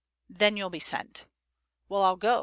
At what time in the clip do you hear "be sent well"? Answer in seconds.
0.71-2.01